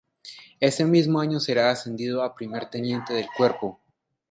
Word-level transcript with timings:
Ese 0.59 0.83
mismo 0.83 1.19
año 1.21 1.39
será 1.39 1.69
ascendido 1.69 2.23
a 2.23 2.33
Primer 2.33 2.67
Teniente 2.71 3.13
del 3.13 3.27
cuerpo. 3.37 3.79